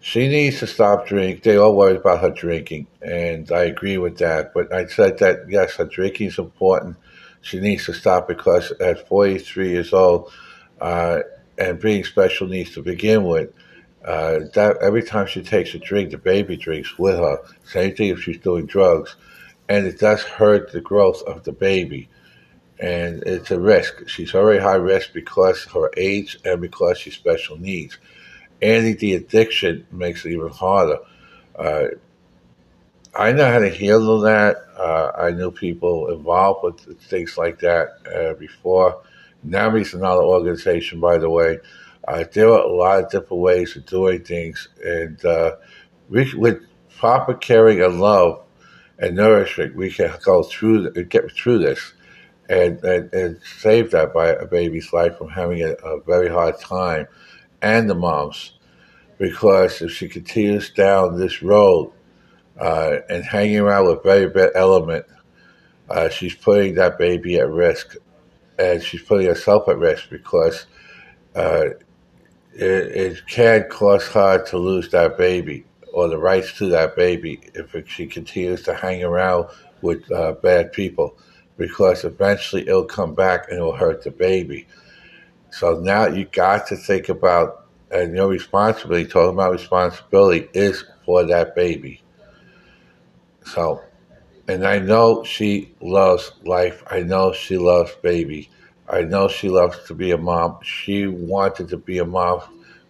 [0.00, 1.42] she needs to stop drinking.
[1.44, 4.54] They all worried about her drinking, and I agree with that.
[4.54, 6.96] But I said that yes, her drinking is important.
[7.42, 10.32] She needs to stop because at 43 years old,
[10.80, 11.20] uh,
[11.58, 13.52] and being special needs to begin with,
[14.04, 17.38] uh, that every time she takes a drink, the baby drinks with her.
[17.64, 19.16] Same thing if she's doing drugs,
[19.68, 22.08] and it does hurt the growth of the baby,
[22.78, 24.08] and it's a risk.
[24.08, 27.98] She's already high risk because of her age and because she's special needs.
[28.62, 30.98] Adding the addiction makes it even harder.
[31.58, 31.86] Uh,
[33.14, 34.56] I know how to handle that.
[34.76, 39.02] Uh, I knew people involved with things like that uh, before.
[39.44, 41.58] NAMI's another organization, by the way.
[42.06, 45.56] Uh, there are a lot of different ways of doing things, and uh,
[46.08, 46.60] we, with
[46.98, 48.42] proper caring and love
[48.98, 51.94] and nourishment, we can go through get through this,
[52.48, 56.58] and, and, and save that by a baby's life from having a, a very hard
[56.60, 57.06] time,
[57.60, 58.52] and the moms,
[59.18, 61.92] because if she continues down this road
[62.60, 65.04] uh, and hanging around with very bad element,
[65.90, 67.96] uh, she's putting that baby at risk,
[68.58, 70.66] and she's putting herself at risk because
[71.34, 71.66] uh,
[72.54, 77.40] it, it can cause her to lose that baby or the rights to that baby
[77.54, 79.46] if it, she continues to hang around
[79.82, 81.16] with uh, bad people
[81.56, 84.66] because eventually it'll come back and it'll hurt the baby.
[85.50, 91.24] So now you got to think about, and your responsibility, talking about responsibility, is for
[91.24, 92.02] that baby.
[93.46, 93.82] So,
[94.48, 96.82] and I know she loves life.
[96.88, 98.50] I know she loves baby.
[98.88, 100.58] I know she loves to be a mom.
[100.62, 102.40] She wanted to be a mom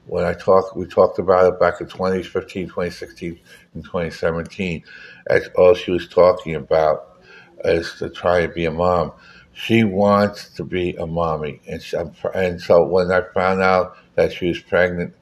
[0.06, 0.76] when I talked.
[0.76, 3.40] We talked about it back in 2015, 2016,
[3.74, 4.84] and 2017.
[5.28, 7.18] As all she was talking about
[7.64, 9.12] is to try and be a mom.
[9.54, 11.96] She wants to be a mommy, and she,
[12.34, 15.14] and so when I found out that she was pregnant,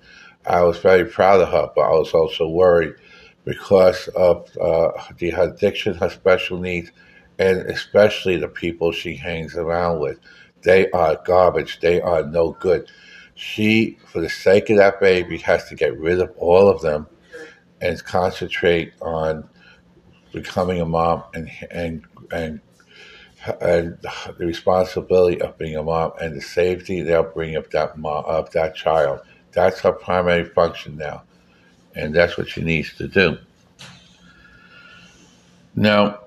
[0.45, 2.95] I was very proud of her, but I was also worried
[3.45, 6.91] because of uh, the addiction, her special needs,
[7.39, 10.19] and especially the people she hangs around with.
[10.63, 11.81] They are garbage.
[11.81, 12.91] They are no good.
[13.35, 17.07] She, for the sake of that baby, has to get rid of all of them
[17.81, 19.49] and concentrate on
[20.33, 22.61] becoming a mom and and and
[23.61, 23.99] and
[24.39, 28.51] the responsibility of being a mom and the safety they'll bring of that mom, of
[28.53, 29.21] that child.
[29.53, 31.25] That's her primary function now,
[31.95, 33.39] and that's what she needs to do.
[35.75, 36.21] Now,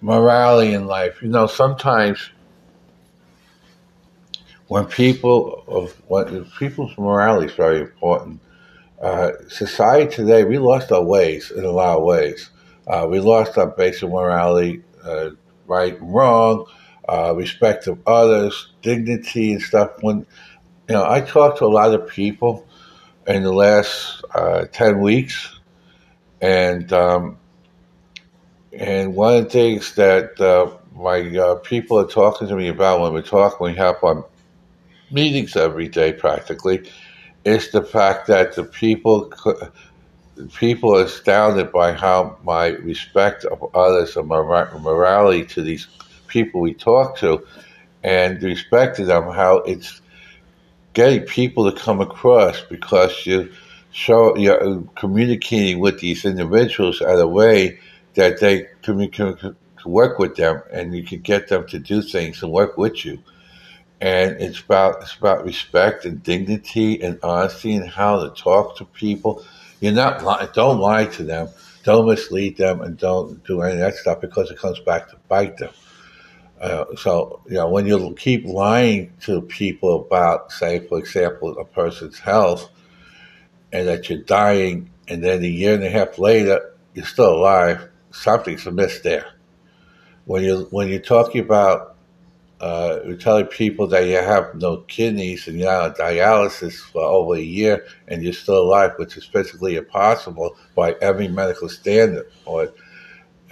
[0.00, 1.22] morality in life.
[1.22, 2.30] You know, sometimes
[4.70, 8.40] when people of when people's morality is very important.
[9.02, 12.50] Uh, society today, we lost our ways in a lot of ways.
[12.86, 15.30] Uh, we lost our basic morality, uh,
[15.66, 16.66] right and wrong,
[17.08, 19.90] uh, respect of others, dignity and stuff.
[20.02, 20.18] When
[20.88, 22.66] you know, I talk to a lot of people
[23.26, 25.58] in the last uh, ten weeks,
[26.40, 27.38] and um,
[28.72, 33.00] and one of the things that uh, my uh, people are talking to me about
[33.00, 34.24] when we talk, when we have our
[35.10, 36.88] meetings every day practically,
[37.44, 39.32] is the fact that the people
[40.54, 44.40] people are astounded by how my respect of others and my
[44.80, 45.86] morality to these
[46.28, 47.44] people we talk to
[48.02, 50.00] and respect to them how it's
[50.92, 53.52] getting people to come across because you
[53.92, 57.78] show you're communicating with these individuals at a way
[58.14, 62.42] that they can, can work with them and you can get them to do things
[62.42, 63.18] and work with you
[64.00, 68.84] and it's about it's about respect and dignity and honesty and how to talk to
[68.84, 69.44] people.
[69.80, 71.48] You're not don't lie to them,
[71.84, 75.16] don't mislead them, and don't do any of that stuff because it comes back to
[75.28, 75.70] bite them.
[76.60, 81.64] Uh, so you know when you keep lying to people about, say, for example, a
[81.64, 82.68] person's health,
[83.72, 87.88] and that you're dying, and then a year and a half later you're still alive,
[88.10, 89.26] something's amiss there.
[90.26, 91.96] When you when you're talking about
[92.60, 97.34] uh, you're telling people that you have no kidneys and you're on dialysis for over
[97.36, 102.70] a year and you're still alive, which is physically impossible by every medical standard, or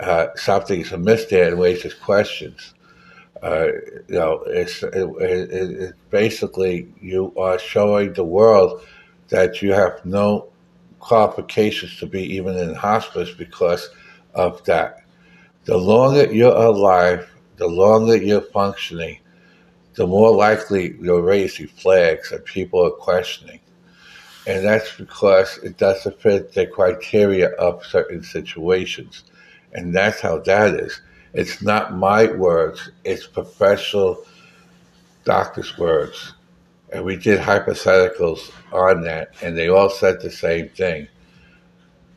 [0.01, 2.75] uh, something's amiss there and raises questions.
[3.43, 3.67] Uh,
[4.09, 8.83] you know, it's it, it, it, basically you are showing the world
[9.29, 10.49] that you have no
[10.99, 13.91] qualifications to be even in hospice because
[14.35, 15.03] of that.
[15.65, 19.19] The longer you're alive, the longer you're functioning,
[19.95, 23.61] the more likely raise these flags that people are questioning.
[24.47, 29.25] And that's because it doesn't fit the criteria of certain situations.
[29.75, 31.03] And that's how that is.
[31.35, 34.25] It's not my words, it's professional
[35.25, 36.35] doctors' words.
[36.91, 41.09] And we did hypotheticals on that, and they all said the same thing.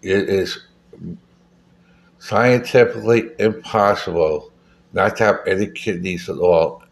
[0.02, 0.66] It is
[2.20, 4.52] scientifically impossible
[4.94, 6.84] not to have any kidneys at all,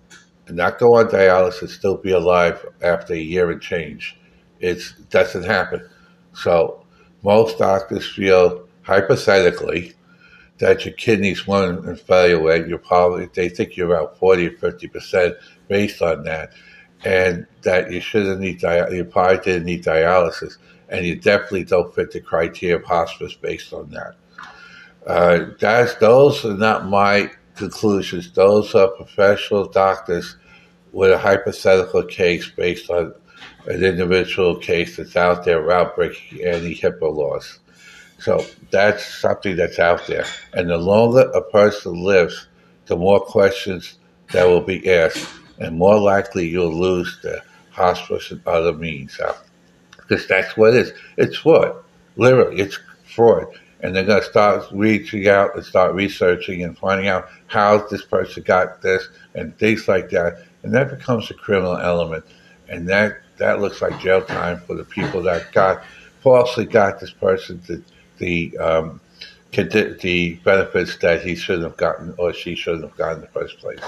[0.47, 4.17] and not go on dialysis, still be alive after a year and change.
[4.59, 5.87] It doesn't happen.
[6.33, 6.85] So
[7.23, 9.93] most doctors feel hypothetically
[10.59, 11.85] that your kidneys won't
[12.41, 12.67] rate.
[12.67, 15.35] You're probably they think you're about forty or fifty percent
[15.67, 16.51] based on that,
[17.03, 20.57] and that you shouldn't need you probably didn't need dialysis,
[20.89, 24.15] and you definitely don't fit the criteria of hospice based on that.
[25.07, 28.31] Uh, that's those are not my conclusions.
[28.31, 30.35] Those are professional doctors
[30.91, 33.13] with a hypothetical case based on
[33.67, 37.59] an individual case that's out there without breaking any HIPAA laws.
[38.19, 40.25] So that's something that's out there.
[40.53, 42.47] And the longer a person lives,
[42.85, 43.97] the more questions
[44.31, 45.27] that will be asked,
[45.59, 49.19] and more likely you'll lose the hospice and other means.
[49.97, 50.93] Because that's what it is.
[51.17, 51.75] It's fraud.
[52.17, 53.47] Literally, it's fraud
[53.81, 58.03] and they're going to start reaching out and start researching and finding out how this
[58.03, 60.43] person got this and things like that.
[60.63, 62.25] And that becomes a criminal element.
[62.67, 65.83] And that, that looks like jail time for the people that got
[66.21, 67.81] falsely got this person the,
[68.19, 69.01] the, um,
[69.51, 73.57] the benefits that he shouldn't have gotten or she shouldn't have gotten in the first
[73.57, 73.79] place.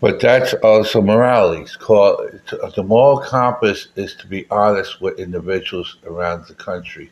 [0.00, 1.62] But that's also morality.
[1.62, 2.40] It's called,
[2.74, 7.10] the moral compass is to be honest with individuals around the country.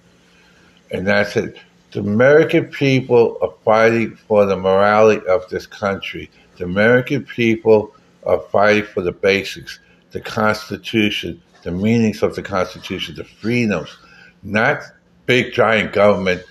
[0.91, 1.59] And that's it.
[1.91, 6.31] The American people are fighting for the morality of this country.
[6.57, 9.79] The American people are fighting for the basics,
[10.11, 13.97] the Constitution, the meanings of the Constitution, the freedoms,
[14.43, 14.83] not
[15.29, 16.43] big giant government,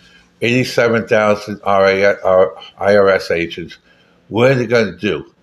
[0.42, 3.78] 87,000 IRS agents.
[4.30, 5.34] What are they going to do?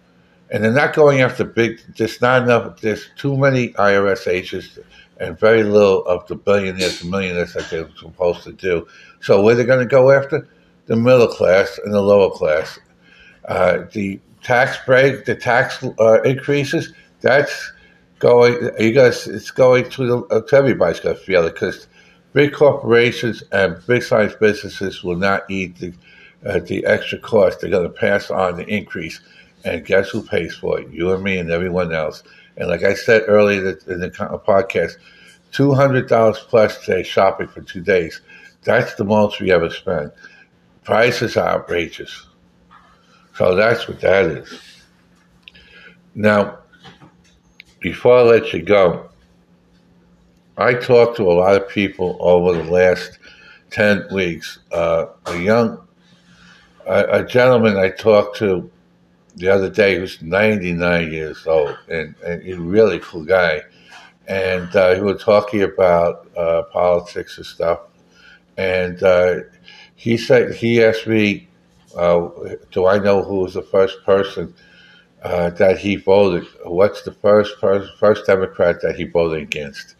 [0.51, 4.79] And they're not going after big, there's not enough, there's too many IRS agents
[5.19, 8.87] and very little of the billionaires and millionaires that they're supposed to do.
[9.21, 10.49] So where are they're going to go after?
[10.87, 12.79] The middle class and the lower class.
[13.47, 17.73] Uh, the tax break, the tax uh, increases, that's
[18.21, 21.89] going, you guys, it's going to, the, uh, to everybody's going to feel it because
[22.35, 25.95] big corporations and big size businesses will not eat the,
[26.45, 27.61] uh, the extra cost.
[27.61, 29.21] They're going to pass on the increase.
[29.65, 30.91] And guess who pays for it?
[30.91, 32.23] You and me and everyone else.
[32.59, 34.97] And like I said earlier in the podcast,
[35.53, 38.21] two hundred dollars plus today shopping for two days.
[38.65, 40.13] That's the most we ever spent.
[40.83, 42.27] Prices are outrageous.
[43.37, 44.61] So that's what that is.
[46.15, 46.59] Now,
[47.81, 49.09] before I let you go,
[50.57, 53.19] I talked to a lot of people over the last
[53.71, 54.61] 10 weeks.
[54.71, 55.85] Uh, a young,
[56.87, 58.71] a, a, gentleman I talked to
[59.35, 63.63] the other day who's 99 years old and, and he's a really cool guy.
[64.29, 67.81] And uh, he was talking about uh, politics and stuff.
[68.57, 69.41] And uh,
[69.97, 71.49] he said, he asked me,
[71.97, 72.29] uh,
[72.71, 74.55] do I know who was the first person
[75.25, 76.47] uh, that he voted?
[76.65, 79.97] What's the first first Democrat that he voted against?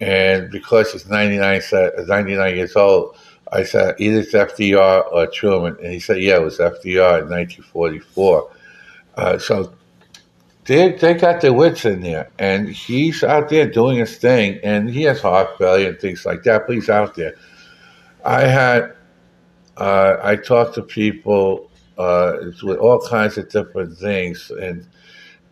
[0.00, 1.62] And because it's 99,
[2.06, 3.16] 99 years old,
[3.52, 5.76] I said, either it's FDR or Truman.
[5.82, 8.50] And he said, yeah, it was FDR in 1944.
[9.16, 9.72] Uh, so
[10.64, 12.30] they, they got their wits in there.
[12.38, 14.58] And he's out there doing his thing.
[14.62, 17.34] And he has heart failure and things like that, but he's out there.
[18.24, 18.94] I had,
[19.76, 24.50] uh, I talked to people uh, with all kinds of different things.
[24.50, 24.86] And,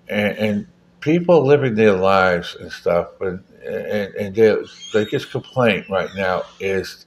[0.09, 0.67] and, and
[1.01, 3.09] people living their lives and stuff.
[3.21, 4.59] And, and, and their
[4.93, 7.07] biggest complaint right now is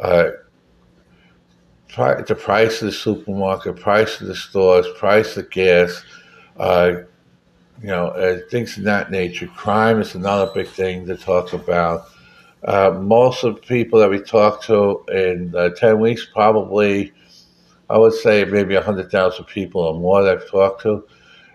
[0.00, 0.30] uh,
[1.96, 6.02] the price of the supermarket, price of the stores, price of gas,
[6.58, 6.92] uh,
[7.80, 9.46] you know, uh, things of that nature.
[9.48, 12.06] Crime is another big thing to talk about.
[12.64, 17.12] Uh, most of the people that we talk to in uh, 10 weeks, probably,
[17.88, 21.04] I would say maybe 100,000 people or more that I've talked to,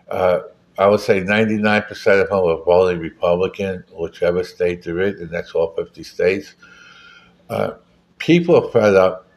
[0.10, 0.40] uh,
[0.78, 1.90] I would say 99%
[2.22, 6.56] of them are voting Republican, whichever state they're in, and that's all 50 states.
[7.50, 7.74] Uh,
[8.18, 9.28] people are fed up,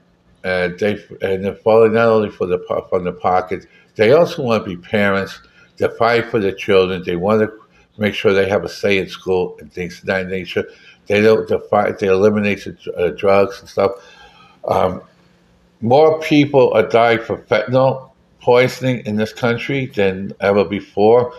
[0.45, 2.59] and they and they're falling not only for the
[2.89, 3.67] from the pocket,
[3.97, 5.41] they also want to be parents.
[5.77, 7.03] They fight for their children.
[7.05, 7.53] They want to
[7.99, 10.65] make sure they have a say in school and things of that nature.
[11.07, 11.99] They don't fight.
[11.99, 13.93] They eliminate the, uh, drugs and stuff.
[14.67, 15.03] Um,
[15.81, 18.11] more people are dying from fentanyl
[18.45, 21.33] poisoning in this country than ever before.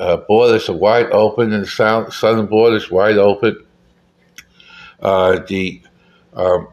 [0.00, 3.64] Uh, borders are wide open, and the south, southern borders wide open.
[5.00, 5.80] Uh, the
[6.34, 6.66] um,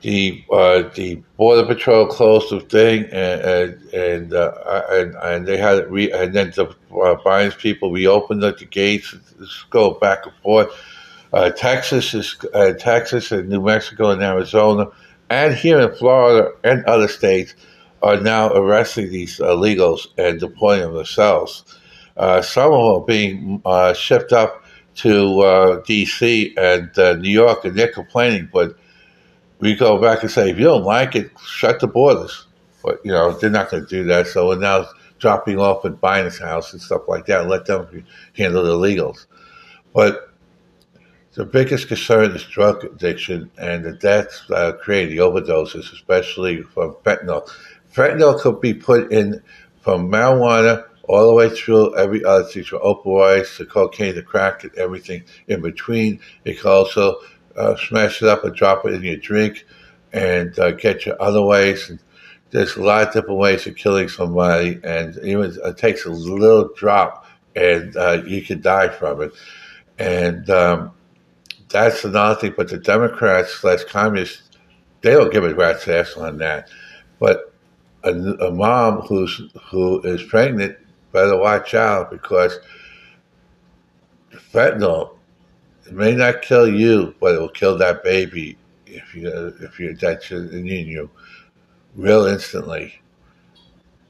[0.00, 5.88] the uh, the border patrol closed the thing, and and uh, and, and they had
[5.88, 9.14] re- and then the uh, Biden's people reopened the gates.
[9.38, 10.68] Just go back and forth.
[11.32, 14.86] Uh, Texas is uh, Texas and New Mexico and Arizona,
[15.30, 17.54] and here in Florida and other states
[18.02, 21.64] are now arresting these illegals and deploying them themselves.
[22.16, 24.64] Uh, some of them are being shipped up
[24.96, 26.54] to D.C.
[26.56, 26.90] and
[27.22, 28.76] New York, and they're complaining, but
[29.62, 32.46] we go back and say, if you don't like it, shut the borders.
[32.82, 34.26] But, you know, they're not going to do that.
[34.26, 34.88] So we're now
[35.20, 38.04] dropping off at Biden's house and stuff like that let them
[38.36, 39.26] handle the illegals.
[39.94, 40.30] But
[41.34, 46.94] the biggest concern is drug addiction and the deaths uh, created, the overdoses, especially from
[47.04, 47.48] fentanyl.
[47.94, 49.42] Fentanyl could be put in
[49.82, 54.64] from marijuana all the way through every other thing, from opioids to cocaine to crack
[54.64, 56.20] and everything in between.
[56.44, 57.16] It can also
[57.56, 59.66] uh, smash it up and drop it in your drink
[60.12, 61.90] and uh, get you other ways.
[61.90, 61.98] And
[62.50, 66.70] there's a lot of different ways of killing somebody, and even it takes a little
[66.74, 67.26] drop,
[67.56, 69.32] and uh, you could die from it.
[69.98, 70.92] And um,
[71.68, 72.54] that's another thing.
[72.56, 74.42] But the Democrats slash communists,
[75.00, 76.68] they don't give a rat's ass on that.
[77.18, 77.51] But
[78.04, 79.40] a, a mom who's
[79.70, 80.76] who is pregnant
[81.12, 82.58] better watch out because
[84.30, 85.16] the fentanyl
[85.86, 89.28] it may not kill you, but it will kill that baby if you
[89.60, 91.10] if you that's in you,
[91.96, 93.00] real instantly,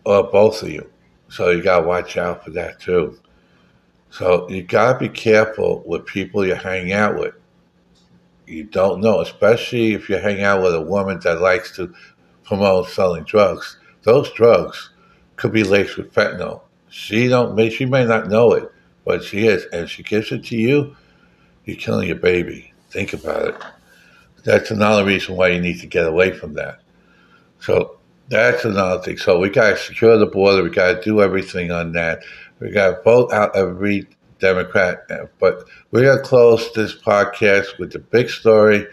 [0.05, 0.91] or both of you.
[1.29, 3.19] So you gotta watch out for that too.
[4.11, 7.35] So you gotta be careful with people you hang out with.
[8.47, 11.95] You don't know, especially if you hang out with a woman that likes to
[12.45, 13.79] promote selling drugs.
[14.03, 14.91] Those drugs
[15.37, 16.63] could be laced with fentanyl.
[16.89, 18.71] She don't she may not know it,
[19.05, 20.97] but she is, and she gives it to you
[21.65, 22.73] you're killing your baby.
[22.91, 23.55] Think about it.
[24.45, 26.81] That's another reason why you need to get away from that.
[27.61, 27.99] So
[28.29, 29.19] that's another thing.
[29.19, 30.63] So we got to secure the border.
[30.63, 32.23] We got to do everything on that.
[32.59, 34.09] We got to vote out every
[34.41, 35.09] Democrat.
[35.39, 38.87] But we're going to close this podcast with the big story.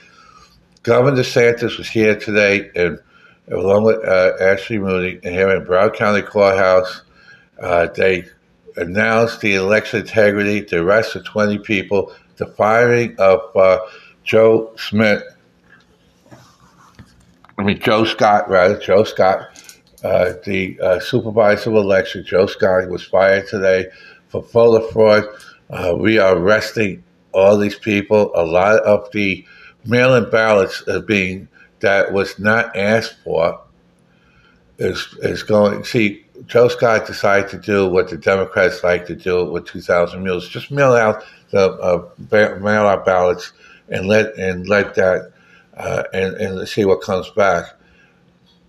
[0.84, 3.00] Governor DeSantis was here today, and
[3.52, 7.02] along with uh, Ashley Moody, here in Broward County Courthouse,
[7.62, 8.26] uh, they
[8.78, 13.80] announced the election integrity, the arrest of 20 people the firing of uh,
[14.24, 15.22] Joe Smith.
[17.58, 19.62] I mean, Joe Scott, rather, Joe Scott,
[20.04, 23.88] uh, the uh, supervisor of election, Joe Scott, was fired today
[24.30, 25.26] for voter fraud.
[25.70, 28.32] Uh, we are arresting all these people.
[28.34, 29.46] A lot of the
[29.86, 31.49] mail-in ballots are being
[31.82, 33.60] that was not asked for
[34.78, 35.84] is is going.
[35.84, 40.48] See, Joe Scott decided to do what the Democrats like to do with 2,000 mules,
[40.48, 43.52] just mail out the uh, mail out ballots
[43.90, 45.32] and let and let that
[45.76, 47.66] uh, and and see what comes back.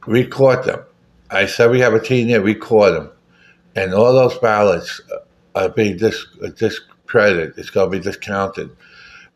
[0.06, 0.82] Record them.
[1.30, 2.40] I said we have a team there.
[2.40, 3.10] Record them,
[3.76, 5.00] and all those ballots
[5.54, 7.54] are being dis- discredited.
[7.58, 8.70] It's going to be discounted,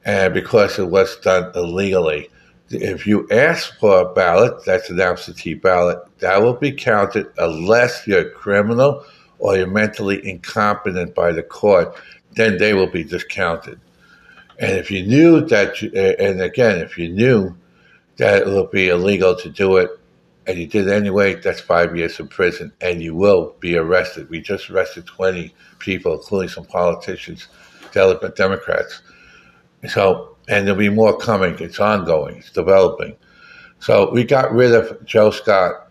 [0.05, 2.31] and because it was done illegally.
[2.71, 8.07] If you ask for a ballot, that's an absentee ballot, that will be counted unless
[8.07, 9.05] you're a criminal
[9.39, 11.95] or you're mentally incompetent by the court
[12.35, 13.81] then they will be discounted.
[14.59, 17.57] And if you knew that, you, and again, if you knew
[18.17, 19.91] that it would be illegal to do it,
[20.47, 24.29] and you did it anyway, that's five years in prison, and you will be arrested.
[24.29, 27.49] We just arrested 20 people, including some politicians,
[27.93, 29.01] Democrats.
[29.89, 31.57] So, and there'll be more coming.
[31.59, 32.37] It's ongoing.
[32.37, 33.17] It's developing.
[33.81, 35.89] So we got rid of Joe Scott,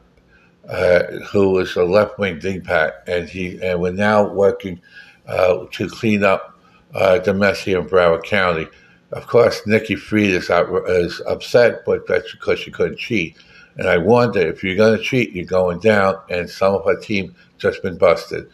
[0.67, 4.79] uh, who was a left-wing dingbat, and he and we're now working
[5.27, 6.57] uh, to clean up
[6.95, 8.67] uh, the mess here in Broward County.
[9.11, 13.37] Of course, Nikki Fried is, out, is upset, but that's because she couldn't cheat.
[13.77, 16.95] And I wonder if you're going to cheat, you're going down, and some of our
[16.95, 18.49] team just been busted.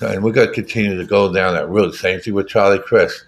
[0.00, 1.94] And we're going to continue to go down that route.
[1.94, 3.24] Same thing with Charlie Crist.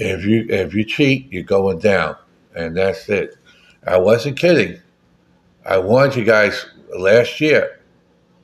[0.00, 2.16] If you if you cheat, you're going down,
[2.54, 3.36] and that's it.
[3.86, 4.80] I wasn't kidding.
[5.66, 6.64] I warned you guys
[6.98, 7.82] last year.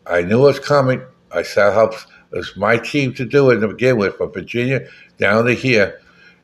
[0.07, 1.01] I knew it was coming.
[1.33, 1.97] I said how it
[2.31, 4.87] was my team to do it to begin with, from Virginia
[5.17, 5.99] down to here.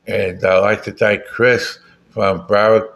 [0.06, 2.88] And I'd like to thank Chris from Broward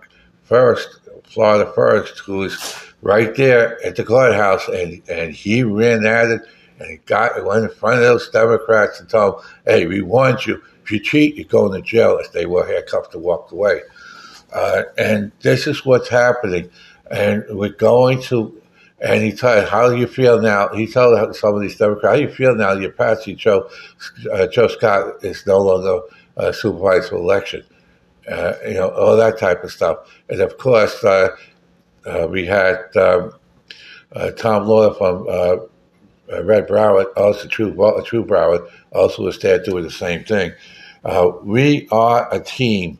[0.42, 6.30] First, Florida First, who was right there at the courthouse, and, and he ran at
[6.30, 6.40] it
[6.80, 10.62] and got went in front of those Democrats and told them, "Hey, we warned you.
[10.86, 13.80] If you cheat, you're going to jail." if they were handcuffed and walked away.
[14.52, 16.70] Uh, and this is what's happening.
[17.10, 18.62] And we're going to,
[19.00, 20.68] and he told, how do you feel now?
[20.68, 23.68] He told some of these Democrats, how do you feel now your patsy Joe,
[24.32, 26.02] uh, Joe Scott is no longer
[26.36, 27.64] uh, supervised for election?
[28.30, 29.98] Uh, you know, all that type of stuff.
[30.28, 31.30] And of course, uh,
[32.06, 33.32] uh, we had um,
[34.12, 35.26] uh, Tom Lawler from
[36.46, 37.74] Red Broward, also True,
[38.04, 40.52] True Broward, also was there doing the same thing.
[41.06, 42.98] Uh, we are a team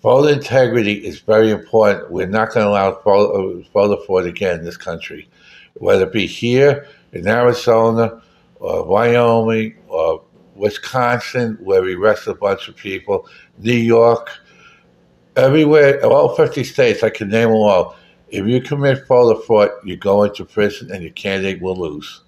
[0.00, 2.10] Voter integrity is very important.
[2.10, 5.28] We're not going to allow voter, uh, voter fraud again in this country,
[5.74, 8.22] whether it be here in Arizona
[8.56, 10.22] or Wyoming or
[10.54, 13.28] Wisconsin, where we arrest a bunch of people,
[13.58, 14.30] New York,
[15.36, 17.96] everywhere, all 50 states, I can name them all.
[18.28, 22.22] If you commit voter fraud, you go into prison and your candidate will lose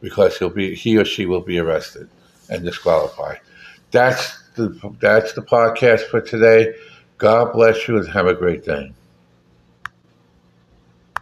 [0.00, 2.08] because he'll be he or she will be arrested
[2.48, 3.40] and disqualified.
[3.90, 6.74] That's the that's the podcast for today.
[7.18, 8.92] God bless you and have a great day.